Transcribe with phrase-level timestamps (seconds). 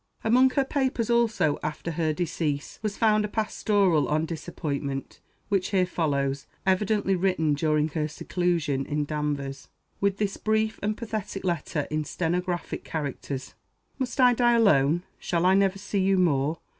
[0.23, 5.85] Among her papers, also, after her decease, was found a pastoral on "Disappointment," which here
[5.85, 9.67] follows, evidently written during her seclusion in Danvers,
[9.99, 13.53] with this brief and pathetic letter in stenographic characters:
[13.99, 15.03] "Must I die alone?
[15.19, 16.57] Shall I never see you more?